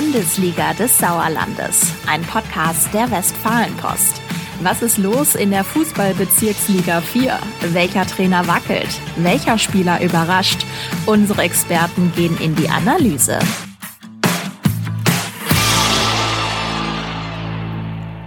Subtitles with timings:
[0.00, 4.22] Bundesliga des Sauerlandes, ein Podcast der Westfalenpost.
[4.62, 7.36] Was ist los in der Fußballbezirksliga 4?
[7.72, 8.88] Welcher Trainer wackelt?
[9.16, 10.64] Welcher Spieler überrascht?
[11.06, 13.40] Unsere Experten gehen in die Analyse.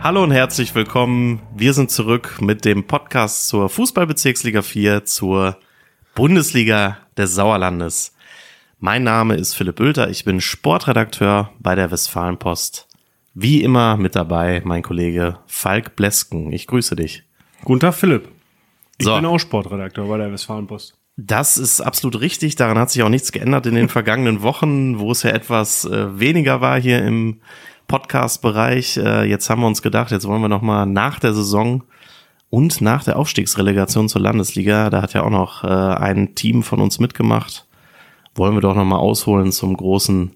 [0.03, 1.41] Hallo und herzlich willkommen.
[1.55, 5.58] Wir sind zurück mit dem Podcast zur Fußballbezirksliga 4, zur
[6.16, 8.13] Bundesliga des Sauerlandes.
[8.84, 12.88] Mein Name ist Philipp Bülter, ich bin Sportredakteur bei der Westfalenpost.
[13.35, 16.52] Wie immer mit dabei mein Kollege Falk Blesken.
[16.52, 17.21] Ich grüße dich.
[17.63, 18.27] Guten Tag, Philipp.
[18.98, 19.13] Ich So.
[19.16, 20.95] bin auch Sportredakteur bei der Westfalenpost.
[21.16, 22.55] Das ist absolut richtig.
[22.55, 26.20] Daran hat sich auch nichts geändert in den vergangenen Wochen, wo es ja etwas äh,
[26.20, 27.40] weniger war hier im
[27.88, 28.98] Podcast-Bereich.
[28.98, 31.84] Äh, jetzt haben wir uns gedacht, jetzt wollen wir noch mal nach der Saison
[32.49, 36.82] und nach der Aufstiegsrelegation zur Landesliga, da hat ja auch noch äh, ein Team von
[36.82, 37.68] uns mitgemacht,
[38.35, 40.35] wollen wir doch noch mal ausholen zum großen,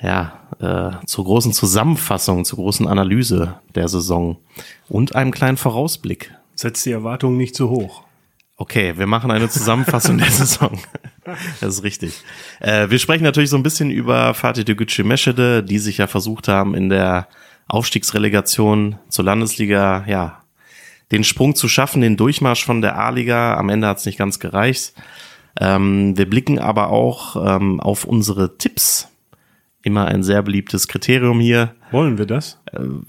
[0.00, 4.36] ja, äh, zur großen Zusammenfassung, zur großen Analyse der Saison
[4.88, 6.34] und einem kleinen Vorausblick.
[6.54, 8.04] Setzt die Erwartungen nicht zu hoch.
[8.56, 10.78] Okay, wir machen eine Zusammenfassung der Saison.
[11.60, 12.22] Das ist richtig.
[12.60, 16.48] Äh, wir sprechen natürlich so ein bisschen über Fatih Tegucci Meschede, die sich ja versucht
[16.48, 17.28] haben, in der
[17.68, 20.42] Aufstiegsrelegation zur Landesliga, ja,
[21.10, 23.56] den Sprung zu schaffen, den Durchmarsch von der A-Liga.
[23.56, 24.94] Am Ende hat es nicht ganz gereicht.
[25.60, 29.08] Ähm, wir blicken aber auch ähm, auf unsere Tipps.
[29.82, 32.58] Immer ein sehr beliebtes Kriterium hier Wollen wir das?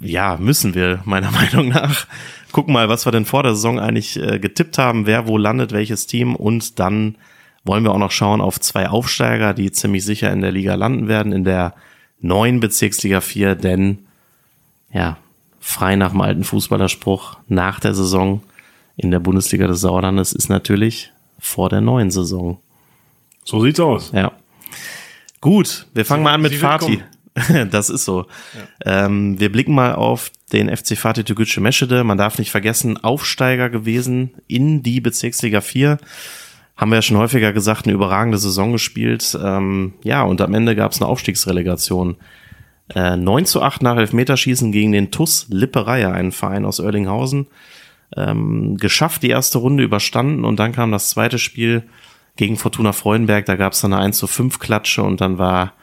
[0.01, 2.07] ja, müssen wir, meiner Meinung nach.
[2.51, 5.71] Gucken mal, was wir denn vor der Saison eigentlich äh, getippt haben, wer wo landet,
[5.71, 7.15] welches Team und dann
[7.63, 11.07] wollen wir auch noch schauen auf zwei Aufsteiger, die ziemlich sicher in der Liga landen
[11.07, 11.73] werden, in der
[12.19, 13.99] neuen Bezirksliga 4, denn
[14.91, 15.17] ja,
[15.59, 18.41] frei nach dem alten Fußballerspruch, nach der Saison
[18.97, 21.12] in der Bundesliga des Sauerlandes ist natürlich
[21.43, 22.57] vor der neuen Saison.
[23.43, 24.11] So sieht's aus.
[24.13, 24.31] Ja.
[25.41, 27.01] Gut, wir fangen Sie- mal an mit Fatih.
[27.71, 28.27] Das ist so.
[28.85, 32.03] Ähm, wir blicken mal auf den FC Fatih Tegucci Meschede.
[32.03, 35.97] Man darf nicht vergessen, Aufsteiger gewesen in die Bezirksliga 4.
[36.77, 39.35] Haben wir ja schon häufiger gesagt, eine überragende Saison gespielt.
[39.43, 42.17] Ähm, ja, und am Ende gab es eine Aufstiegsrelegation.
[42.93, 47.47] Äh, 9 zu 8 nach Elfmeterschießen gegen den TUS Lippereier, einen Verein aus Oerlinghausen.
[48.15, 51.83] Ähm, geschafft, die erste Runde überstanden und dann kam das zweite Spiel
[52.35, 53.45] gegen Fortuna Freudenberg.
[53.45, 55.73] Da gab es dann eine 1 zu 5 Klatsche und dann war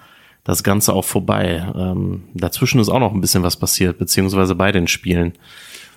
[0.44, 1.66] das Ganze auch vorbei.
[1.76, 5.34] Ähm, dazwischen ist auch noch ein bisschen was passiert, beziehungsweise bei den Spielen.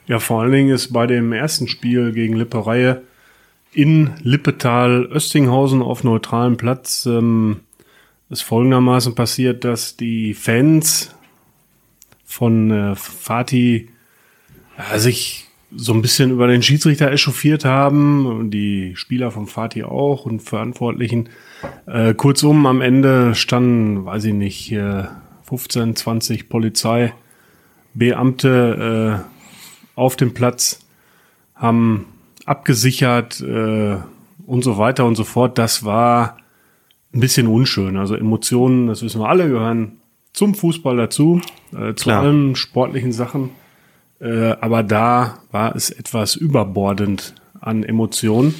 [0.07, 3.03] Ja, vor allen Dingen ist bei dem ersten Spiel gegen Lippereihe
[3.71, 7.61] in Lippetal Östinghausen auf neutralem Platz ähm,
[8.29, 11.15] ist folgendermaßen passiert, dass die Fans
[12.25, 13.89] von äh, Fatih
[14.77, 19.83] ja, sich so ein bisschen über den Schiedsrichter echauffiert haben und die Spieler von Fatih
[19.83, 21.29] auch und Verantwortlichen.
[21.85, 25.03] Äh, kurzum, am Ende standen, weiß ich nicht, äh,
[25.43, 29.23] 15, 20 Polizeibeamte äh,
[29.95, 30.79] auf dem Platz,
[31.55, 32.05] haben
[32.45, 33.97] abgesichert äh,
[34.45, 35.57] und so weiter und so fort.
[35.57, 36.37] Das war
[37.13, 37.97] ein bisschen unschön.
[37.97, 39.99] Also Emotionen, das wissen wir alle, gehören
[40.33, 41.39] zum Fußball dazu,
[41.71, 42.23] äh, zu Klar.
[42.23, 43.51] allen sportlichen Sachen.
[44.19, 48.55] Äh, aber da war es etwas überbordend an Emotionen.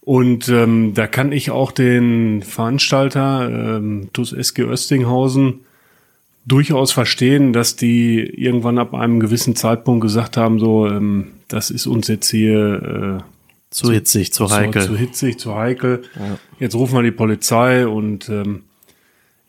[0.00, 5.60] Und ähm, da kann ich auch den Veranstalter, ähm, TuS SG Östinghausen,
[6.44, 11.86] durchaus verstehen, dass die irgendwann ab einem gewissen Zeitpunkt gesagt haben, so, ähm, das ist
[11.86, 13.22] uns jetzt hier äh,
[13.70, 14.82] Zu hitzig, zu heikel.
[14.82, 16.02] zu, zu hitzig, zu heikel.
[16.58, 18.64] Jetzt rufen wir die Polizei und ähm,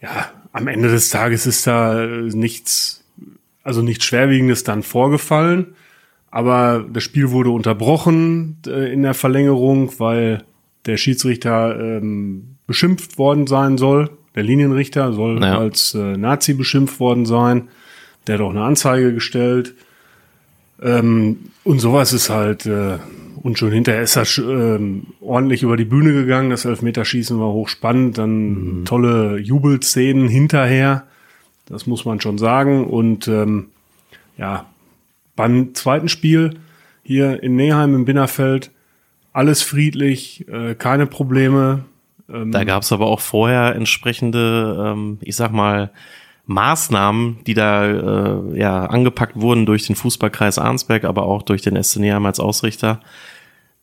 [0.01, 3.02] ja, am Ende des Tages ist da äh, nichts,
[3.63, 5.75] also nichts Schwerwiegendes dann vorgefallen.
[6.31, 10.43] Aber das Spiel wurde unterbrochen äh, in der Verlängerung, weil
[10.85, 14.09] der Schiedsrichter ähm, beschimpft worden sein soll.
[14.35, 15.59] Der Linienrichter soll Ja.
[15.59, 17.69] als äh, Nazi beschimpft worden sein.
[18.25, 19.75] Der hat auch eine Anzeige gestellt.
[20.81, 22.97] Ähm, und sowas ist halt, äh,
[23.41, 26.49] und schon hinterher ist das ähm, ordentlich über die Bühne gegangen.
[26.49, 28.17] Das Elfmeterschießen war hochspannend.
[28.17, 31.03] Dann tolle Jubelszenen hinterher.
[31.65, 32.85] Das muss man schon sagen.
[32.85, 33.67] Und ähm,
[34.37, 34.65] ja,
[35.35, 36.59] beim zweiten Spiel
[37.03, 38.71] hier in Neheim im Binnerfeld
[39.33, 41.85] alles friedlich, äh, keine Probleme.
[42.51, 45.91] Da gab es aber auch vorher entsprechende, ähm, ich sag mal,
[46.45, 51.81] Maßnahmen, die da äh, ja angepackt wurden durch den Fußballkreis Arnsberg, aber auch durch den
[51.81, 52.99] SC Neheim als Ausrichter.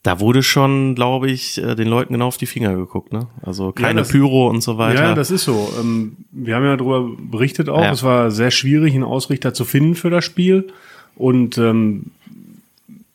[0.02, 3.12] Da wurde schon, glaube ich, äh, den Leuten genau auf die Finger geguckt.
[3.12, 3.26] Ne?
[3.42, 5.02] Also keine das- Pyro und so weiter.
[5.02, 5.70] Ja, das ist so.
[5.78, 7.82] Ähm, wir haben ja darüber berichtet auch.
[7.82, 7.92] Ja.
[7.92, 10.68] Es war sehr schwierig, einen Ausrichter zu finden für das Spiel.
[11.16, 12.06] Und ähm,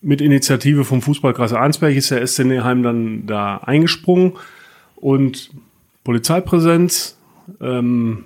[0.02, 4.34] mit Initiative vom Fußballkreis Arnsberg ist der SC Neheim dann da eingesprungen
[4.96, 5.50] und
[6.04, 7.18] Polizeipräsenz,
[7.60, 8.26] ähm,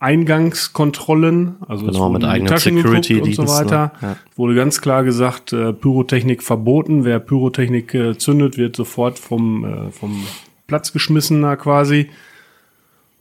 [0.00, 3.92] Eingangskontrollen, also Genau, mit eigenen Taschen Security und so weiter.
[4.00, 4.16] ja.
[4.34, 7.04] Wurde ganz klar gesagt, äh, Pyrotechnik verboten.
[7.04, 10.24] Wer Pyrotechnik äh, zündet, wird sofort vom, äh, vom
[10.66, 12.08] Platz geschmissen da quasi.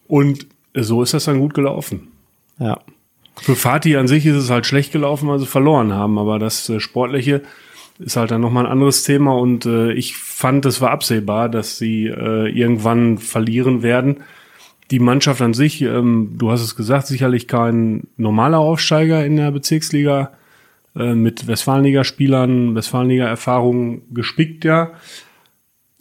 [0.07, 2.07] Und so ist das dann gut gelaufen.
[2.59, 2.79] Ja.
[3.35, 6.67] Für Fatih an sich ist es halt schlecht gelaufen, weil sie verloren haben, aber das
[6.69, 7.41] äh, Sportliche
[7.99, 11.77] ist halt dann nochmal ein anderes Thema und äh, ich fand, es war absehbar, dass
[11.77, 14.23] sie äh, irgendwann verlieren werden.
[14.91, 19.51] Die Mannschaft an sich, ähm, du hast es gesagt, sicherlich kein normaler Aufsteiger in der
[19.51, 20.31] Bezirksliga
[20.95, 24.91] äh, mit Westfalenliga-Spielern, Westfalenliga-Erfahrung gespickt, ja.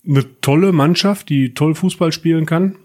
[0.07, 2.77] Eine tolle Mannschaft, die toll Fußball spielen kann,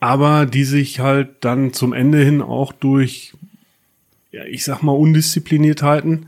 [0.00, 3.34] aber die sich halt dann zum Ende hin auch durch,
[4.30, 6.26] ja, ich sag mal, Undiszipliniertheiten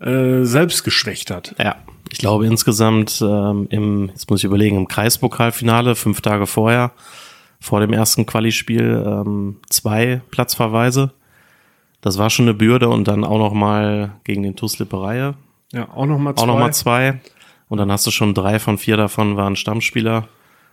[0.00, 1.54] äh, selbst geschwächt hat.
[1.58, 1.76] Ja,
[2.10, 6.92] ich glaube insgesamt ähm, im, jetzt muss ich überlegen, im Kreispokalfinale, fünf Tage vorher,
[7.64, 11.12] vor dem ersten Quali-Spiel, ähm, zwei Platzverweise.
[12.02, 15.34] Das war schon eine Bürde und dann auch noch mal gegen den TuS Lippereihe
[15.72, 16.42] Ja, auch nochmal zwei.
[16.42, 17.20] auch noch mal zwei.
[17.70, 20.28] Und dann hast du schon drei von vier davon waren Stammspieler.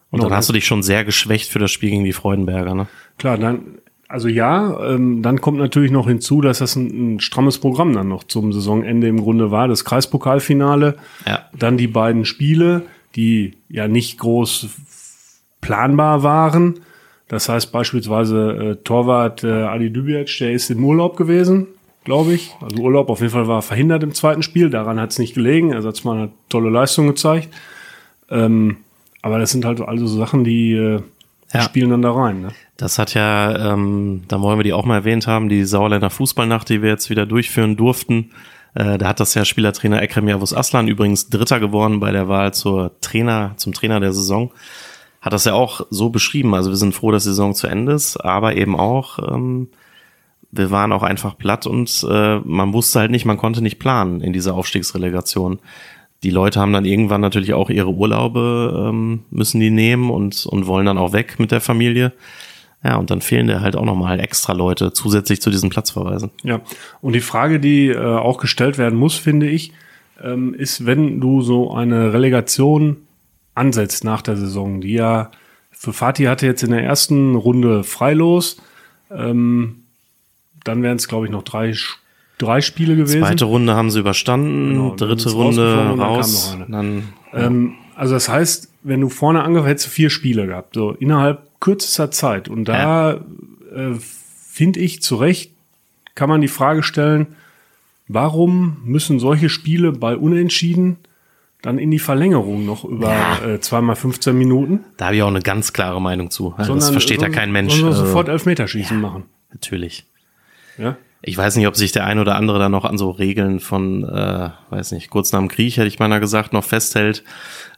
[0.09, 2.75] Und Ja, dann hast du dich schon sehr geschwächt für das Spiel gegen die Freudenberger,
[2.75, 2.87] ne?
[3.17, 3.77] Klar, dann,
[4.09, 8.09] also ja, ähm, dann kommt natürlich noch hinzu, dass das ein, ein strammes Programm dann
[8.09, 9.69] noch zum Saisonende im Grunde war.
[9.69, 11.45] Das Kreispokalfinale, Ja.
[11.57, 12.81] dann die beiden Spiele,
[13.15, 14.67] die ja nicht groß
[15.61, 16.79] planbar waren.
[17.27, 21.67] Das heißt beispielsweise äh, Torwart äh, Adi Dubic, der ist im Urlaub gewesen,
[22.03, 22.51] glaube ich.
[22.61, 24.69] Also Urlaub auf jeden Fall war verhindert im zweiten Spiel.
[24.69, 25.71] Daran hat es nicht gelegen.
[25.71, 27.47] Ersatzmann hat tolle Leistung gezeigt.
[28.29, 28.77] Ähm,
[29.21, 30.99] aber das sind halt also so Sachen, die, äh,
[31.53, 31.61] Ja.
[31.61, 32.41] spielen dann da rein.
[32.41, 32.49] Ne?
[32.77, 36.67] Das hat ja, ähm, da wollen wir die auch mal erwähnt haben, die Sauerländer Fußballnacht,
[36.69, 38.31] die wir jetzt wieder durchführen durften.
[38.73, 42.53] Äh, da hat das ja Spielertrainer Ekrem Yavuz Aslan übrigens Dritter geworden bei der Wahl
[42.53, 44.51] zur Trainer, zum Trainer der Saison.
[45.21, 46.55] Hat das ja auch so beschrieben.
[46.55, 49.69] Also wir sind froh, dass die Saison zu Ende ist, aber eben auch, ähm,
[50.51, 54.19] wir waren auch einfach platt und äh, man wusste halt nicht, man konnte nicht planen
[54.21, 55.59] in dieser Aufstiegsrelegation.
[56.23, 60.67] Die Leute haben dann irgendwann natürlich auch ihre Urlaube, ähm, müssen die nehmen und, und
[60.67, 62.13] wollen dann auch weg mit der Familie.
[62.83, 66.31] Ja, und dann fehlen dir halt auch nochmal extra Leute zusätzlich zu diesen Platzverweisen.
[66.43, 66.61] Ja,
[67.01, 69.71] und die Frage, die äh, auch gestellt werden muss, finde ich,
[70.21, 72.97] ähm, ist, wenn du so eine Relegation
[73.55, 75.31] ansetzt nach der Saison, die ja
[75.71, 78.57] für Fatih hatte jetzt in der ersten Runde freilos,
[79.09, 79.83] ähm,
[80.63, 81.73] dann wären es, glaube ich, noch drei,
[82.37, 83.19] drei Spiele gewesen.
[83.21, 86.49] Zweite Runde haben sie überstanden, Genau, dann dritte Runde dann raus.
[86.51, 86.71] noch eine.
[86.71, 87.03] Dann,
[87.33, 91.47] Ähm, also das heißt, wenn du vorne angefangen hättest, du vier Spiele gehabt, so innerhalb
[91.59, 92.47] kürzester Zeit.
[92.47, 93.93] Und da äh,
[94.47, 95.51] finde ich zu Recht,
[96.15, 97.27] kann man die Frage stellen,
[98.07, 100.97] warum müssen solche Spiele bei Unentschieden
[101.61, 103.45] dann in die Verlängerung noch über Ja.
[103.45, 104.81] äh, zweimal 15 Minuten?
[104.97, 106.53] da habe ich auch eine ganz klare Meinung zu.
[106.57, 107.73] das Sondern- versteht ja sondern- kein Mensch.
[107.73, 109.25] Sondern Also, sofort Elfmeterschießen machen.
[109.53, 110.05] natürlich.
[110.77, 110.97] Ja?
[111.23, 114.03] Ich weiß nicht, ob sich der ein oder andere da noch an so Regeln von,
[114.03, 117.23] äh, weiß nicht, kurz nach dem Krieg, hätte ich meiner gesagt, noch festhält.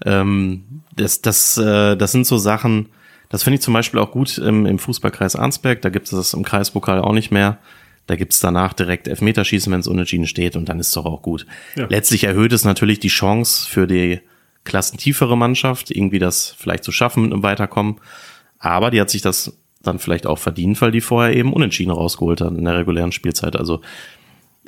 [0.06, 0.64] Ähm,
[0.96, 2.88] das, das, äh, das sind so Sachen,
[3.28, 5.82] das finde ich zum Beispiel auch gut im, im Fußballkreis Arnsberg.
[5.82, 7.58] Da gibt es das im Kreispokal auch nicht mehr.
[8.06, 11.22] Da gibt es danach direkt Elfmeterschießen, wenn es unentschieden steht und dann ist doch auch
[11.22, 11.46] gut.
[11.76, 11.88] Ja.
[11.90, 14.20] Letztlich erhöht es natürlich die Chance für die
[14.66, 17.96] klassentiefere Mannschaft, irgendwie das vielleicht zu schaffen mit einem Weiterkommen.
[18.60, 22.42] Aber die hat sich das dann vielleicht auch verdient, weil die vorher eben unentschieden rausgeholt
[22.42, 23.56] hat in der regulären Spielzeit.
[23.56, 23.82] Also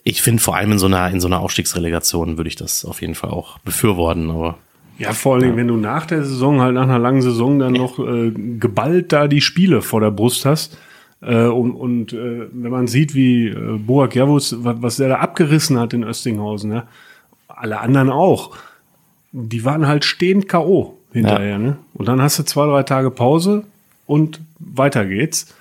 [0.03, 3.01] ich finde vor allem in so einer, in so einer Aufstiegsrelegation würde ich das auf
[3.01, 4.57] jeden Fall auch befürworten, aber
[4.99, 7.73] Ja, vor allen Dingen, wenn du nach der Saison, halt nach einer langen Saison, dann
[7.73, 10.77] noch äh, geballt da die Spiele vor der Brust hast.
[11.21, 15.15] Äh, und und äh, wenn man sieht, wie äh, Boak Javus, was, was der da
[15.15, 16.83] abgerissen hat in Östinghausen, ne?
[17.47, 18.55] alle anderen auch,
[19.31, 20.97] die waren halt stehend K.O.
[21.11, 21.57] hinterher.
[21.57, 21.77] Ne?
[21.93, 23.63] Und dann hast du zwei, drei Tage Pause
[24.05, 25.53] und weiter geht's.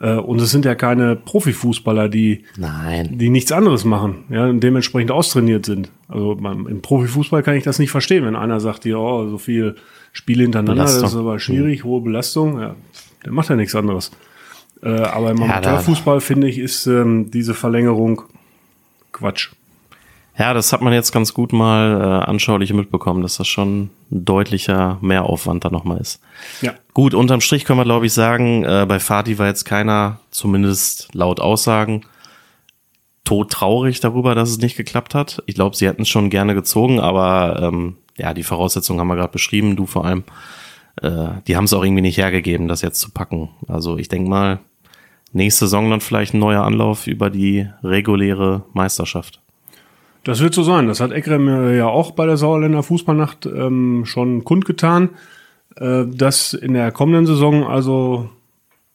[0.00, 3.18] Äh, und es sind ja keine Profifußballer, die nein.
[3.18, 5.90] die nichts anderes machen, ja, und dementsprechend austrainiert sind.
[6.08, 9.38] Also beim, im Profifußball kann ich das nicht verstehen, wenn einer sagt, ja, oh, so
[9.38, 9.76] viel
[10.12, 11.20] Spiele hintereinander, das ist Belastung.
[11.20, 12.74] aber schwierig, hohe Belastung, ja,
[13.24, 14.10] der macht ja nichts anderes.
[14.82, 18.22] Äh, aber im Ja, Amateurfußball, finde ich, ist ähm, diese Verlängerung
[19.12, 19.50] Quatsch.
[20.38, 24.24] Ja, das hat man jetzt ganz gut mal äh, anschaulich mitbekommen, dass das schon ein
[24.24, 26.20] deutlicher Mehraufwand da nochmal ist.
[26.62, 26.72] Ja.
[26.94, 31.14] Gut, unterm Strich können wir, glaube ich, sagen, äh, bei Fatih war jetzt keiner, zumindest
[31.14, 32.06] laut Aussagen,
[33.24, 35.42] todtraurig darüber, dass es nicht geklappt hat.
[35.46, 39.16] Ich glaube, sie hätten es schon gerne gezogen, aber ähm, ja, die Voraussetzungen haben wir
[39.16, 40.24] gerade beschrieben, du vor allem.
[41.00, 43.50] Äh, die haben es auch irgendwie nicht hergegeben, das jetzt zu packen.
[43.68, 44.60] Also ich denke mal,
[45.32, 49.40] nächste Saison dann vielleicht ein neuer Anlauf über die reguläre Meisterschaft.
[50.24, 50.86] Das wird so sein.
[50.86, 55.10] Das hat Ekrem ja auch bei der Sauerländer Fußballnacht ähm, schon kundgetan,
[55.76, 58.28] äh, dass in der kommenden Saison also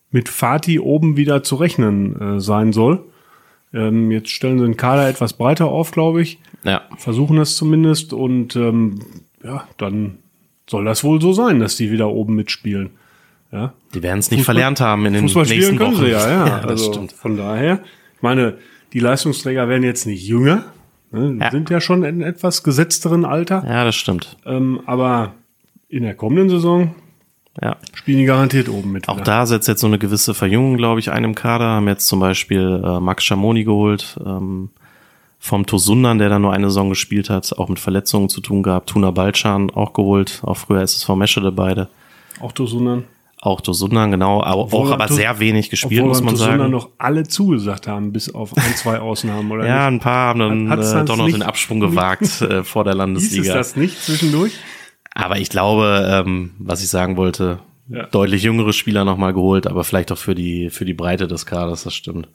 [0.09, 3.03] mit Fatih oben wieder zu rechnen äh, sein soll.
[3.73, 6.39] Ähm, jetzt stellen sie den Kader etwas breiter auf, glaube ich.
[6.63, 6.83] Ja.
[6.97, 8.99] Versuchen das zumindest und ähm,
[9.43, 10.19] ja, dann
[10.69, 12.91] soll das wohl so sein, dass die wieder oben mitspielen.
[13.51, 13.73] Ja.
[13.93, 16.05] Die werden es nicht verlernt haben in den Fußball nächsten können Wochen.
[16.05, 16.47] sie ja, ja.
[16.47, 17.13] ja das also stimmt.
[17.13, 17.79] Von daher,
[18.15, 18.57] ich meine,
[18.93, 20.65] die Leistungsträger werden jetzt nicht jünger,
[21.11, 21.51] ne, Ja.
[21.51, 24.37] sind ja schon in etwas gesetzteren Alter, Ja, das stimmt.
[24.45, 25.33] ähm, aber
[25.89, 26.93] in der kommenden Saison
[27.61, 27.77] Ja.
[27.93, 29.07] spielen die garantiert oben mit.
[29.07, 29.23] Auch wieder.
[29.23, 31.65] da setzt jetzt so eine gewisse Verjüngung, glaube ich, ein im Kader.
[31.67, 34.69] Haben jetzt zum Beispiel äh, Max Schamoni geholt, ähm,
[35.39, 38.89] vom Tosundan, der da nur eine Saison gespielt hat, auch mit Verletzungen zu tun gehabt.
[38.89, 41.87] Tuna Balchan auch geholt, auch früher SSV Meschede beide.
[42.41, 43.05] Auch Tosunan.
[43.47, 46.57] Auch Tosundan, genau, aber auch Obwohl aber Tos- sehr wenig gespielt, Obwohl muss man Tosunan
[46.59, 46.71] sagen.
[46.71, 49.97] noch alle zugesagt haben, bis auf ein, zwei Ausnahmen, oder Ja, nicht?
[49.97, 52.95] ein paar haben dann Hat's äh, doch noch den Absprung gewagt äh, vor der Hieß
[52.95, 53.53] es Landesliga.
[53.53, 54.53] das nicht zwischendurch?
[55.13, 58.05] Aber ich glaube, ähm, was ich sagen wollte, Ja.
[58.07, 61.83] deutlich jüngere Spieler nochmal geholt, aber vielleicht auch für die, für die Breite des Kaders,
[61.85, 62.27] das stimmt.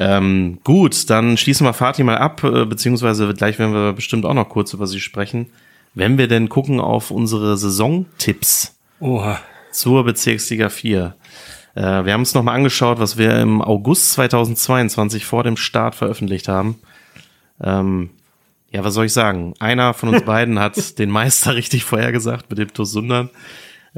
[0.00, 4.32] Ähm, gut, dann schließen wir Fatih mal ab, äh, beziehungsweise gleich werden wir bestimmt auch
[4.34, 5.48] noch kurz über sie sprechen.
[5.94, 9.38] Wenn wir denn gucken auf unsere Saisontipps Oha.
[9.76, 11.14] Zur Bezirksliga 4.
[11.74, 16.48] Äh, wir haben uns nochmal angeschaut, was wir im August 2022 vor dem Start veröffentlicht
[16.48, 16.78] haben.
[17.62, 18.10] Ähm,
[18.70, 19.54] ja, was soll ich sagen?
[19.58, 23.30] Einer von uns beiden hat den Meister richtig vorhergesagt mit dem Tosundern.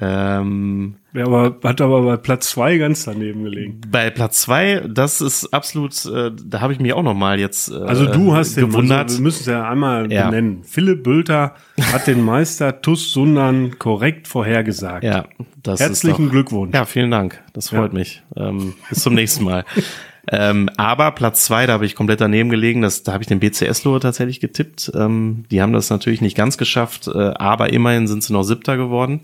[0.00, 3.80] Ähm, Ja, aber hat aber bei Platz zwei ganz daneben gelegen.
[3.90, 7.74] bei Platz zwei, das ist absolut, äh, da habe ich mich auch nochmal jetzt äh,
[7.82, 9.04] Also du hast den gewundert.
[9.08, 10.26] Also wir müssen es ja einmal Ja.
[10.30, 10.62] benennen.
[10.62, 11.54] Philipp Bülter
[11.92, 15.02] hat den Meister Tuss Sundern korrekt vorhergesagt.
[15.02, 15.24] ja,
[15.62, 16.74] das Herzlichen doch, Glückwunsch.
[16.74, 17.42] Ja, vielen Dank.
[17.52, 17.98] Das freut Ja.
[17.98, 18.22] mich.
[18.36, 19.64] Ähm, bis zum nächsten Mal.
[20.30, 22.82] ähm, aber Platz zwei, da habe ich komplett daneben gelegen.
[22.82, 24.92] Das, da habe ich den BCS Lohe tatsächlich getippt.
[24.94, 28.76] Ähm, die haben das natürlich nicht ganz geschafft, äh, aber immerhin sind sie noch Siebter
[28.76, 29.22] geworden.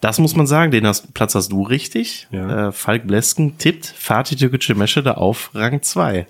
[0.00, 2.26] Das muss man sagen, den hast, Platz hast du richtig.
[2.30, 2.68] Ja.
[2.68, 6.26] Äh, Falk Blesken tippt Fatih Türkgücü Meschede auf Rang zwei.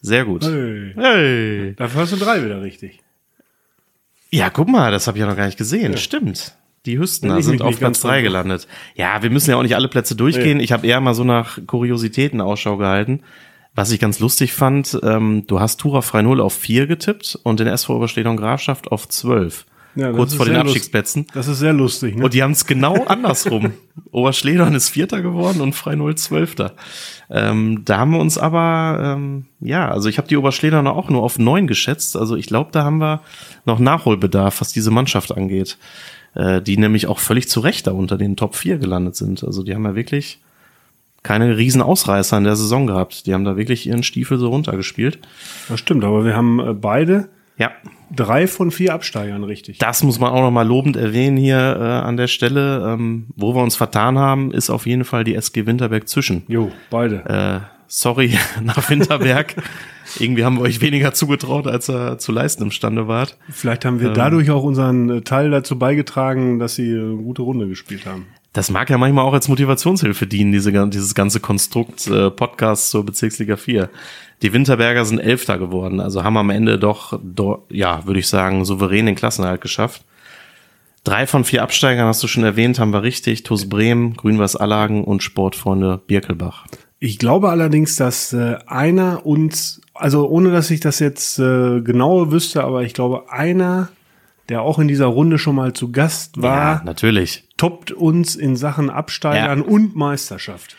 [0.00, 0.44] Sehr gut.
[0.44, 0.92] Hey.
[0.96, 1.74] Hey.
[1.76, 3.00] Dafür hast du drei wieder richtig.
[4.30, 5.96] Ja, guck mal, das habe ich ja noch gar nicht gesehen.
[5.96, 6.54] Stimmt.
[6.86, 8.22] Die Hüstener sind auf Platz drei täusche.
[8.24, 8.68] gelandet.
[8.94, 10.60] Ja, wir müssen ja auch nicht alle Plätze durchgehen.
[10.60, 13.22] Ich habe eher mal so nach Kuriositäten Ausschau gehalten.
[13.74, 17.58] Was ich ganz lustig fand, ähm, du hast Tura Frei Null auf vier getippt und
[17.58, 19.64] den SV Oberstedon Grafschaft auf zwölf.
[19.96, 21.26] Ja, kurz vor den Abstiegsplätzen.
[21.34, 22.16] Das ist sehr lustig.
[22.16, 22.24] Ne?
[22.24, 23.72] Und die haben es genau andersrum.
[24.10, 26.72] Oberschledern ist Vierter geworden und Frei Null Zwölfter.
[27.30, 31.22] Ähm, da haben wir uns aber, ähm, ja, also ich habe die Oberschledern auch nur
[31.22, 32.16] auf neun geschätzt.
[32.16, 33.20] Also ich glaube, da haben wir
[33.64, 35.78] noch Nachholbedarf, was diese Mannschaft angeht.
[36.34, 39.44] Äh, die nämlich auch völlig zu Recht da unter den Top 4 gelandet sind.
[39.44, 40.40] Also die haben ja wirklich
[41.22, 43.26] keine riesen Ausreißer in der Saison gehabt.
[43.26, 45.20] Die haben da wirklich ihren Stiefel so runtergespielt.
[45.68, 47.70] das stimmt, aber wir haben äh, beide Ja,
[48.14, 49.78] drei von vier Absteigern richtig.
[49.78, 52.94] Das muss man auch noch mal lobend erwähnen hier äh, an der Stelle.
[52.94, 56.42] Ähm, wo wir uns vertan haben, ist auf jeden Fall die SG Winterberg zwischen.
[56.48, 57.62] Jo, beide.
[57.64, 59.54] Äh, sorry nach Winterberg.
[60.18, 63.38] Irgendwie haben wir euch weniger zugetraut, als er zu leisten imstande wart.
[63.48, 67.68] Vielleicht haben wir dadurch auch unseren äh, Teil dazu beigetragen, dass sie eine gute Runde
[67.68, 68.26] gespielt haben.
[68.54, 73.04] Das mag ja manchmal auch als Motivationshilfe dienen, diese, dieses ganze Konstrukt äh, Podcast zur
[73.04, 73.90] Bezirksliga 4.
[74.42, 78.64] Die Winterberger sind Elfter geworden, also haben am Ende doch, do, ja, würde ich sagen,
[78.64, 80.04] souverän den Klassenerhalt geschafft.
[81.02, 83.42] Drei von vier Absteigern hast du schon erwähnt, haben wir richtig.
[83.42, 86.66] TuS Bremen, Grün-Weiß Allagen und Sportfreunde Birkelbach.
[87.00, 92.30] Ich glaube allerdings, dass äh, einer uns, also ohne dass ich das jetzt äh, genau
[92.30, 93.88] wüsste, aber ich glaube, einer,
[94.48, 97.44] der auch in dieser Runde schon mal zu Gast war, ja, natürlich.
[97.56, 99.64] toppt uns in Sachen Absteigern Ja.
[99.64, 100.76] und Meisterschaft.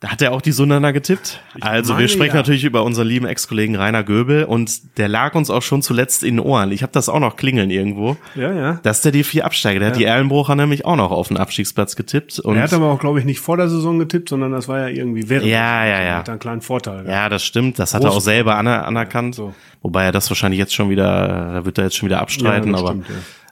[0.00, 1.40] Da hat er auch die Sundaner getippt.
[1.62, 2.40] also wir sprechen ja.
[2.42, 6.36] natürlich über unseren lieben Ex-Kollegen Rainer Göbel und der lag uns auch schon zuletzt in
[6.36, 6.70] den Ohren.
[6.70, 8.18] Ich habe das auch noch klingeln irgendwo.
[8.34, 8.80] Ja, ja.
[8.82, 9.80] Das ist der D4-Absteiger.
[9.80, 12.38] Der hat die Erlenbrocher nämlich auch noch auf den Abstiegsplatz getippt.
[12.40, 14.80] Und Er hat aber auch, glaube ich, nicht vor der Saison getippt, sondern das war
[14.80, 15.46] ja irgendwie während.
[15.46, 16.18] Ja, ja, ja.
[16.18, 17.04] Hat einen kleinen Vorteil.
[17.04, 17.08] gehabt.
[17.08, 17.78] ja, das stimmt.
[17.78, 19.34] Das hat er auch Groß- selber aner anerkannt.
[19.34, 19.54] So.
[19.80, 22.72] Wobei er das wahrscheinlich jetzt schon wieder, da wird er jetzt schon wieder abstreiten.
[22.74, 23.06] Ja, aber stimmt,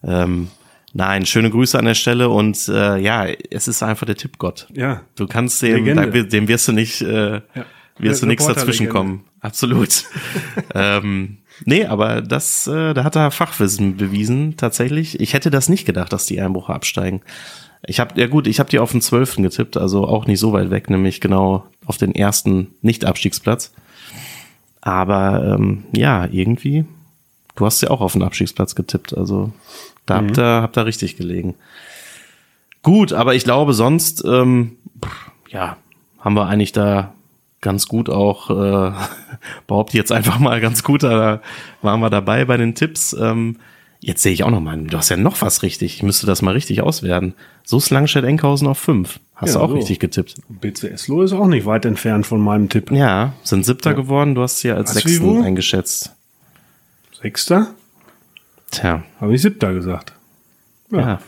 [0.06, 0.48] ähm,
[0.94, 2.30] nein, schöne Grüße an der Stelle.
[2.30, 4.68] Und äh, ja, es ist einfach der Tippgott.
[4.72, 5.02] Ja.
[5.16, 7.42] Du kannst dem, dem wirst du nicht, äh,
[7.98, 8.92] wirst du nichts dazwischen Reporterlegende.
[8.92, 9.24] kommen.
[9.40, 10.04] Absolut.
[10.74, 15.20] ähm, nee, aber das, äh, da hat er Fachwissen bewiesen, tatsächlich.
[15.20, 17.20] Ich hätte das nicht gedacht, dass die Einbrucher absteigen.
[17.86, 20.54] Ich habe, ja gut, ich habe die auf den zwölften getippt, also auch nicht so
[20.54, 23.72] weit weg, nämlich genau auf den ersten Nicht-Abstiegsplatz.
[24.80, 26.86] Aber ähm, ja, irgendwie,
[27.56, 29.52] du hast ja auch auf den Abstiegsplatz getippt, also
[30.06, 31.54] da habt ihr, habt ihr richtig gelegen.
[32.82, 34.76] Gut, aber ich glaube sonst, ähm,
[35.48, 35.76] ja,
[36.20, 37.12] haben wir eigentlich da
[37.60, 38.92] ganz gut auch, äh,
[39.66, 41.40] behaupte jetzt einfach mal ganz gut, da
[41.82, 43.14] waren wir dabei bei den Tipps.
[43.18, 43.56] Ähm,
[44.00, 45.94] Jetzt sehe ich auch noch mal, du hast ja noch was richtig.
[45.96, 47.32] Ich müsste das mal richtig auswerten.
[47.64, 49.18] So ist Langstedt-Enkhausen auf fünf.
[49.34, 49.76] Hast Ja, du auch so.
[49.76, 50.34] richtig getippt.
[50.50, 52.90] BC Eslo ist auch nicht weit entfernt von meinem Tipp.
[52.90, 54.34] Ja, sind siebter geworden.
[54.34, 56.12] Du hast sie als Was, wie sechsten eingeschätzt.
[57.18, 57.68] Sechster?
[58.70, 60.12] Tja, Habe ich siebter gesagt.
[60.90, 61.20] ja.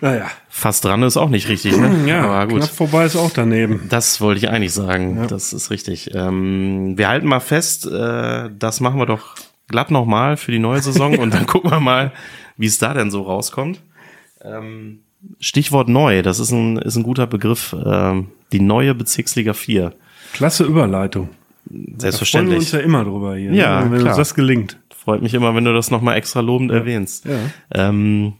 [0.00, 0.26] Naja.
[0.50, 2.04] Fast dran ist auch nicht richtig, ne?
[2.06, 2.58] Ja, Aber gut.
[2.58, 3.86] knapp vorbei ist auch daneben.
[3.88, 5.26] Das wollte ich eigentlich sagen.
[5.28, 6.14] Das ist richtig.
[6.14, 9.34] Ähm, wir halten mal fest, äh, das machen wir doch
[9.68, 12.12] glatt nochmal für die neue Saison und dann gucken wir mal,
[12.58, 13.80] wie es da denn so rauskommt.
[14.42, 15.00] Ähm,
[15.40, 17.74] Stichwort neu, das ist ein, ist ein guter Begriff.
[17.84, 19.92] Ähm, die neue Bezirksliga 4.
[20.34, 21.30] Klasse Überleitung.
[21.64, 22.72] Da freuen wir uns Selbstverständlich.
[22.72, 23.52] ja immer drüber hier.
[23.54, 23.90] Ja, ne?
[23.90, 24.12] wenn klar.
[24.12, 24.78] uns das gelingt.
[25.04, 27.26] Freut mich immer, wenn du das nochmal extra lobend erwähnst.
[27.26, 27.38] Ja.
[27.72, 28.34] Ähm,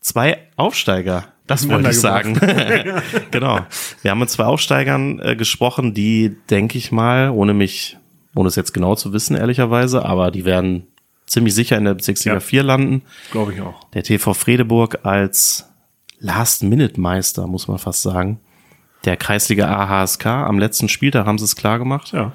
[0.00, 2.34] zwei Aufsteiger, das wollte ich sagen.
[3.30, 3.60] genau.
[4.02, 7.96] Wir haben mit zwei Aufsteigern äh, gesprochen, die, denke ich mal, ohne mich,
[8.34, 10.86] ohne es jetzt genau zu wissen, ehrlicherweise, aber die werden
[11.26, 12.40] ziemlich sicher in der Bezirksliga Ja.
[12.40, 13.02] 4 landen.
[13.30, 13.88] Glaube ich auch.
[13.94, 15.70] Der TV Fredeburg als
[16.18, 18.40] Last-Minute-Meister, muss man fast sagen.
[19.04, 22.12] Der Kreisliga AHSK am letzten Spieltag haben sie es klar gemacht.
[22.12, 22.32] Ja.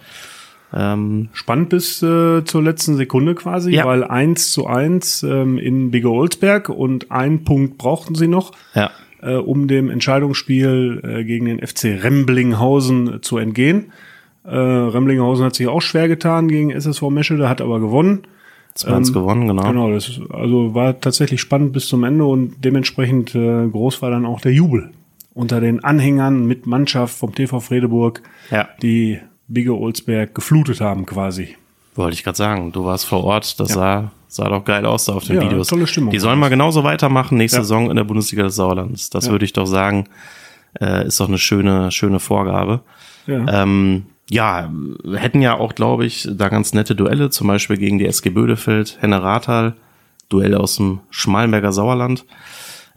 [0.74, 3.86] Ähm, Spannend bis äh, zur letzten Sekunde quasi, Ja.
[3.86, 8.92] weil 1 zu 1 ähm, in Bigge Olsberg und einen Punkt brauchten sie noch, ja,
[9.22, 13.92] äh, um dem Entscheidungsspiel äh, gegen den FC Remblinghausen zu entgehen.
[14.44, 18.22] Äh, Remblinghausen hat sich auch schwer getan gegen SSV Meschede, hat aber gewonnen.
[18.78, 19.64] 2-1 gewonnen, genau.
[19.64, 24.12] Genau, das ist, also war tatsächlich spannend bis zum Ende und dementsprechend äh, groß war
[24.12, 24.92] dann auch der Jubel
[25.34, 28.22] unter den Anhängern mit Mannschaft vom TV Fredeburg,
[28.52, 28.70] Ja.
[28.82, 29.20] die
[29.50, 31.56] Bigge Olsberg geflutet haben quasi.
[31.96, 35.14] Wollte ich gerade sagen, du warst vor Ort, das sah, sah doch geil aus da
[35.14, 35.68] auf den Ja, Videos.
[35.68, 36.12] tolle Stimmung.
[36.12, 37.64] Die sollen mal genauso weitermachen nächste Ja.
[37.64, 39.10] Saison in der Bundesliga des Sauerlandes.
[39.10, 40.06] Das würde ich doch sagen,
[40.80, 42.82] äh, ist doch eine schöne, schöne Vorgabe.
[43.28, 43.64] Ja.
[43.64, 44.72] Ähm, ja,
[45.16, 48.98] hätten ja auch, glaube ich, da ganz nette Duelle, zum Beispiel gegen die SG Bödefeld,
[49.02, 49.74] Henne Rathal,
[50.30, 52.24] Duell aus dem Schmalenberger Sauerland.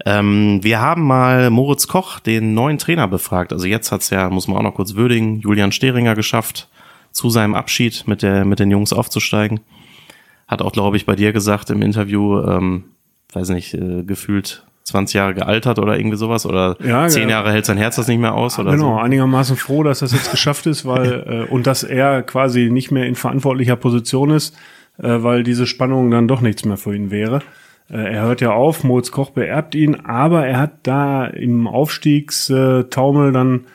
[0.04, 3.52] Ähm, wir haben mal Moritz Koch, den neuen Trainer, befragt.
[3.52, 6.68] Also jetzt hat's ja, muss man auch noch kurz würdigen, Julian Stehringer geschafft,
[7.12, 9.60] zu seinem Abschied mit, der, mit den Jungs aufzusteigen.
[10.48, 12.84] Hat auch, glaube ich, bei dir gesagt im Interview, ähm,
[13.32, 17.28] weiß nicht, äh, gefühlt 20 Jahre gealtert oder irgendwie sowas oder Ja, 10 ja.
[17.36, 19.00] Jahre hält sein Herz das nicht mehr aus oder Genau, so.
[19.00, 23.06] einigermaßen froh, dass das jetzt geschafft ist, weil äh, und dass er quasi nicht mehr
[23.06, 24.56] in verantwortlicher Position ist,
[24.98, 27.42] äh, weil diese Spannung dann doch nichts mehr für ihn wäre.
[27.90, 33.32] Äh, er hört ja auf, Moritz Koch beerbt ihn, aber er hat da im Aufstiegstaumel
[33.32, 33.66] dann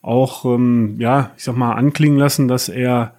[0.00, 3.14] auch, ähm, ja, ich sag mal, anklingen lassen, dass er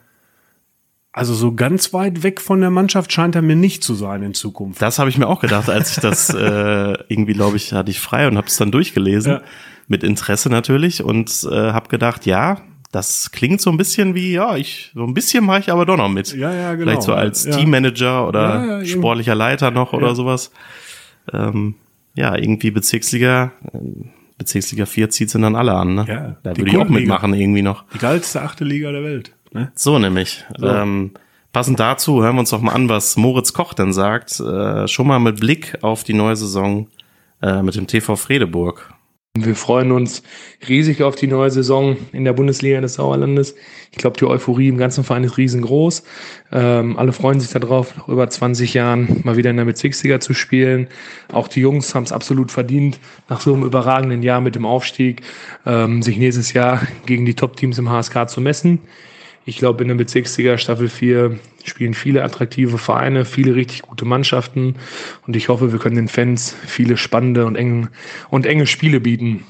[1.13, 4.33] also so ganz weit weg von der Mannschaft scheint er mir nicht zu sein in
[4.33, 4.81] Zukunft.
[4.81, 7.99] Das habe ich mir auch gedacht, als ich das äh, irgendwie, glaube ich, hatte ich
[7.99, 9.33] frei und habe es dann durchgelesen.
[9.33, 9.41] Ja.
[9.87, 12.61] Mit Interesse natürlich und äh, habe gedacht, ja,
[12.93, 15.97] das klingt so ein bisschen wie, ja, ich, so ein bisschen mache ich aber doch
[15.97, 16.31] noch mit.
[16.35, 16.83] Ja, ja, genau.
[16.91, 17.57] Vielleicht so als Ja.
[17.57, 20.51] Teammanager oder Ja, ja, sportlicher Leiter noch oder sowas.
[21.33, 21.73] Ähm,
[22.13, 23.77] ja, irgendwie Bezirksliga, äh,
[24.37, 25.95] Bezirksliga 4 zieht sie dann alle an.
[25.95, 26.05] Ne?
[26.07, 27.83] Ja, da würde ich auch mitmachen irgendwie noch.
[27.95, 29.33] Die geilste achte Liga der Welt.
[29.51, 29.71] Ne?
[29.73, 30.45] So nämlich.
[30.61, 31.11] Ähm,
[31.51, 34.39] passend dazu hören wir uns doch mal an, was Moritz Koch denn sagt.
[34.39, 36.89] Äh, schon mal mit Blick auf die neue Saison
[37.41, 38.92] äh, mit dem TV Fredeburg.
[39.35, 40.21] Wir freuen uns
[40.69, 43.55] riesig auf die neue Saison in der Bundesliga des Sauerlandes.
[43.91, 46.03] Ich glaube, die Euphorie im ganzen Verein ist riesengroß.
[46.51, 50.35] Ähm, alle freuen sich darauf, nach über 20 Jahren mal wieder in der Bezirksliga zu
[50.35, 50.87] spielen.
[51.31, 55.23] Auch die Jungs haben es absolut verdient, nach so einem überragenden Jahr mit dem Aufstieg,
[55.65, 58.81] ähm, sich nächstes Jahr gegen die Top-Teams im HSK zu messen.
[59.45, 64.75] Ich glaube, in der Bezirksliga Staffel 4 spielen viele attraktive Vereine, viele richtig gute Mannschaften
[65.27, 67.89] und ich hoffe, wir können den Fans viele spannende und enge,
[68.29, 69.43] und enge Spiele bieten.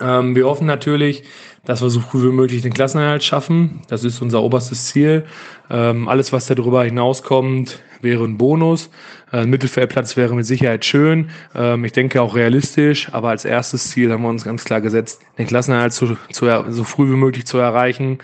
[0.00, 1.22] Ähm, wir hoffen natürlich,
[1.64, 3.82] dass wir so früh wie möglich den Klassenerhalt schaffen.
[3.88, 5.24] Das ist unser oberstes Ziel.
[5.70, 8.90] Ähm, alles, was darüber hinauskommt, wäre ein Bonus.
[9.32, 11.30] Äh, ein Mittelfeldplatz wäre mit Sicherheit schön.
[11.54, 13.08] Ähm, ich denke auch realistisch.
[13.12, 16.84] Aber als erstes Ziel haben wir uns ganz klar gesetzt, den Klassenerhalt zu, zu, so
[16.84, 18.18] früh wie möglich zu erreichen.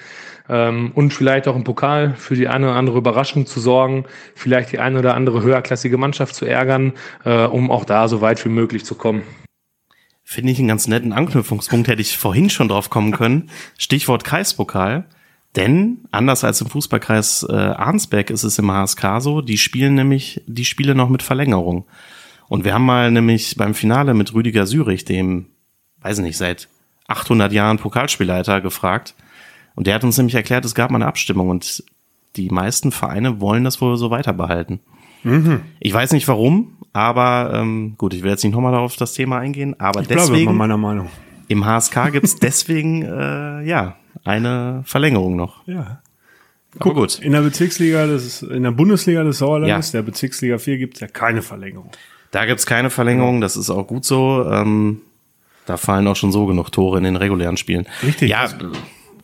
[0.48, 4.04] Ähm, und vielleicht auch im Pokal für die eine oder andere Überraschung zu sorgen.
[4.34, 6.92] Vielleicht die eine oder andere höherklassige Mannschaft zu ärgern,
[7.24, 9.22] äh, um auch da so weit wie möglich zu kommen.
[10.32, 13.50] Finde ich einen ganz netten Anknüpfungspunkt, hätte ich vorhin schon drauf kommen können.
[13.78, 15.06] Stichwort Kreispokal.
[15.56, 20.40] Denn anders als im Fußballkreis äh, Arnsberg ist es im HSK so, die spielen nämlich
[20.46, 21.84] die Spiele noch mit Verlängerung.
[22.46, 25.46] Und wir haben mal nämlich beim Finale mit Rüdiger Sürich, dem,
[26.02, 26.68] weiß ich nicht, seit
[27.08, 29.16] 800 Jahren Pokalspielleiter, gefragt.
[29.74, 31.82] Und der hat uns nämlich erklärt, es gab mal eine Abstimmung und
[32.36, 34.78] die meisten Vereine wollen das wohl so weiter behalten.
[35.80, 39.38] Ich weiß nicht warum, aber ähm, gut, ich will jetzt nicht nochmal auf das Thema
[39.38, 41.08] eingehen, aber Ich bleibe deswegen meiner Meinung.
[41.48, 45.66] im HSK gibt's deswegen äh, ja eine Verlängerung noch.
[45.66, 46.00] Ja.
[46.78, 47.18] Aber gut.
[47.18, 51.42] In der Bezirksliga, des, in der Bundesliga des Sauerlandes, der Bezirksliga 4, gibt's ja keine
[51.42, 51.90] Verlängerung.
[52.30, 54.46] Da gibt's keine Verlängerung, das ist auch gut so.
[54.48, 55.00] Ähm,
[55.66, 57.86] da fallen auch schon so genug Tore in den regulären Spielen.
[58.04, 58.30] Richtig.
[58.30, 58.48] Ja,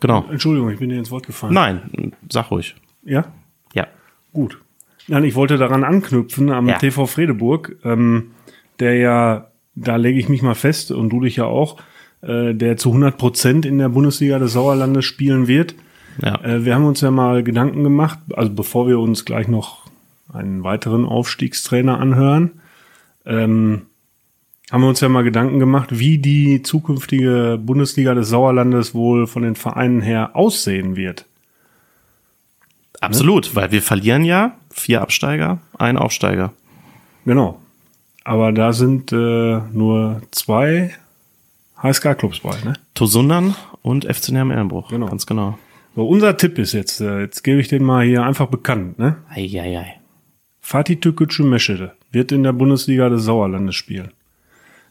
[0.01, 0.25] genau.
[0.29, 1.53] Entschuldigung, ich bin dir ins Wort gefallen.
[1.53, 2.75] Nein, sag ruhig.
[3.03, 3.25] Ja?
[3.73, 3.87] Ja.
[4.33, 4.59] Gut.
[5.07, 6.77] Nein, ich wollte daran anknüpfen am Ja.
[6.77, 8.31] TV Fredeburg, ähm,
[8.79, 11.77] der ja, da lege ich mich mal fest und du dich ja auch,
[12.21, 15.75] äh, der zu 100 Prozent in der Bundesliga des Sauerlandes spielen wird.
[16.21, 16.43] Ja.
[16.43, 19.87] Äh, wir haben uns ja mal Gedanken gemacht, also bevor wir uns gleich noch
[20.31, 22.61] einen weiteren Aufstiegstrainer anhören,
[23.25, 23.83] ähm,
[24.71, 29.43] haben wir uns ja mal Gedanken gemacht, wie die zukünftige Bundesliga des Sauerlandes wohl von
[29.43, 31.25] den Vereinen her aussehen wird.
[33.01, 36.53] Absolut, weil wir verlieren ja vier Absteiger, ein Aufsteiger.
[37.25, 37.59] Genau.
[38.23, 40.93] Aber da sind äh, nur zwei
[41.81, 42.55] HSK-Clubs bei.
[42.65, 42.73] Ne?
[42.93, 44.89] Tosundern und FC Nerm Ellenbruch.
[44.89, 45.07] Genau.
[45.07, 45.57] Ganz genau.
[45.95, 48.99] So, unser Tipp ist jetzt, äh, jetzt gebe ich den mal hier einfach bekannt.
[48.99, 49.17] Ne?
[49.29, 49.99] Eieiei.
[50.59, 54.11] Fatih Tükücü Meschede wird in der Bundesliga des Sauerlandes spielen.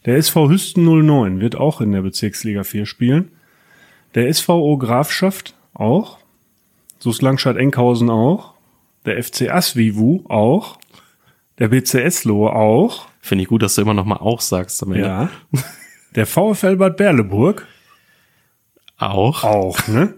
[0.06, 3.30] Der SV Hüsten 09 wird auch in der Bezirksliga 4 spielen.
[4.14, 6.18] Der SVO Grafschaft auch.
[6.98, 8.54] SuS Langstadt-Enkhausen auch.
[9.04, 10.78] Der FC Asvivu auch.
[11.58, 13.08] Der BCS Lohe auch.
[13.20, 15.06] Finde ich gut, dass du immer noch mal auch sagst am Ende.
[15.06, 15.30] Ja.
[16.14, 17.66] Der VfL Bad Berleburg
[18.98, 19.44] Auch.
[19.44, 20.14] auch, ne?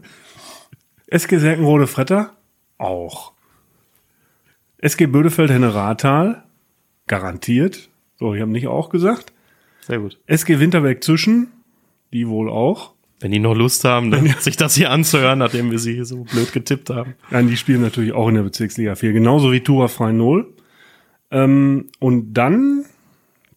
[1.06, 2.32] SG Serkenrode Fretter
[2.76, 3.32] auch.
[4.78, 6.44] SG Bödefeld Henne Rathal
[7.06, 7.88] garantiert.
[8.18, 9.32] So, ich habe nicht auch gesagt.
[9.80, 10.18] Sehr gut.
[10.26, 11.48] SG Winterberg Zwischen,
[12.12, 12.92] die wohl auch.
[13.20, 16.24] Wenn die noch Lust haben, dann sich das hier anzuhören, nachdem wir sie hier so
[16.24, 17.14] blöd getippt haben.
[17.30, 20.54] Nein, die spielen natürlich auch in der Bezirksliga 4, genauso wie Tura Frei Null.
[21.30, 22.84] Ähm, und dann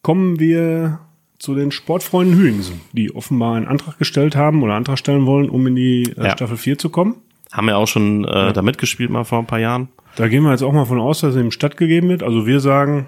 [0.01, 0.99] kommen wir
[1.37, 5.65] zu den Sportfreunden Hüingsen, die offenbar einen Antrag gestellt haben oder Antrag stellen wollen, um
[5.67, 6.31] in die äh, Ja.
[6.31, 7.15] Staffel 4 zu kommen.
[7.51, 9.89] Haben wir auch schon äh, da mitgespielt mal vor ein paar Jahren.
[10.15, 12.23] Da gehen wir jetzt auch mal von aus, dass es ihm stattgegeben wird.
[12.23, 13.07] Also wir sagen,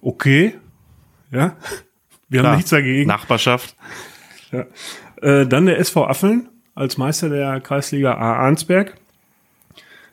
[0.00, 0.54] okay,
[1.32, 1.56] ja,
[2.28, 2.56] wir haben Klar.
[2.56, 3.08] nichts dagegen.
[3.08, 3.76] Nachbarschaft.
[4.52, 4.64] Ja.
[5.20, 8.94] Äh, dann der SV Affeln als Meister der Kreisliga A Arnsberg.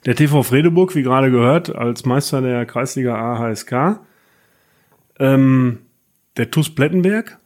[0.06, 4.00] Der TV Fredeburg, wie gerade gehört, als Meister der Kreisliga A HSK.
[5.20, 5.80] Ähm,
[6.38, 7.38] der TuS Plettenberg,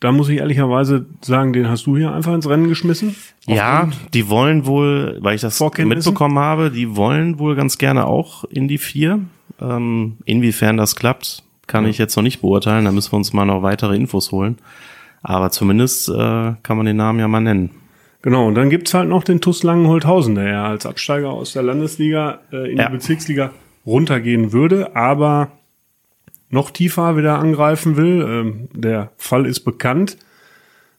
[0.00, 3.14] da muss ich ehrlicherweise sagen, den hast du hier einfach ins Rennen geschmissen.
[3.46, 8.44] Ja, die wollen wohl, weil ich das mitbekommen habe, die wollen wohl ganz gerne auch
[8.44, 9.20] in die vier.
[9.60, 12.86] Ähm, inwiefern das klappt, kann ich jetzt noch nicht beurteilen.
[12.86, 14.58] Da müssen wir uns mal noch weitere Infos holen.
[15.22, 16.12] Aber zumindest äh,
[16.62, 17.70] kann man den Namen ja mal nennen.
[18.22, 21.62] Genau, und dann gibt's halt noch den TuS Langenholthausen, der ja als Absteiger aus der
[21.62, 22.86] Landesliga äh, in Ja.
[22.88, 23.50] die Bezirksliga
[23.86, 25.52] runtergehen würde, aber
[26.50, 28.22] noch tiefer wieder angreifen will.
[28.28, 30.18] Ähm, der Fall ist bekannt.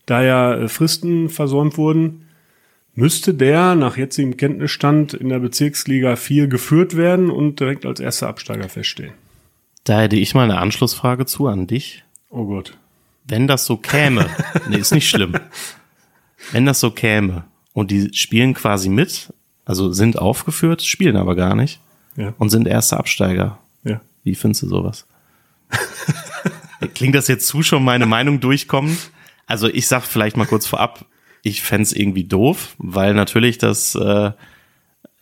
[0.07, 2.25] Da ja äh, Fristen versäumt wurden,
[2.95, 8.27] müsste der nach jetzigem Kenntnisstand in der Bezirksliga 4 geführt werden und direkt als erster
[8.29, 9.13] Absteiger feststehen.
[9.83, 12.03] Da hätte ich mal eine Anschlussfrage zu an dich.
[12.29, 12.77] Oh Gott.
[13.25, 14.29] Wenn das so käme,
[14.69, 15.33] nee, ist nicht schlimm.
[16.51, 19.33] Wenn das so käme und die spielen quasi mit,
[19.65, 21.79] also sind aufgeführt, spielen aber gar nicht
[22.17, 22.33] Ja.
[22.39, 23.59] und sind erste Absteiger.
[23.83, 24.01] Ja.
[24.23, 25.05] Wie findest du sowas?
[26.95, 28.97] Klingt das jetzt zu schon meine Meinung durchkommen?
[29.45, 31.05] Also ich sag vielleicht mal kurz vorab,
[31.43, 34.31] ich fänd's irgendwie doof, weil natürlich das äh,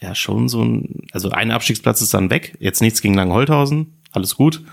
[0.01, 2.55] ja schon so ein, also ein Abstiegsplatz ist dann weg.
[2.59, 4.63] Jetzt nichts gegen Langholthausen, alles gut.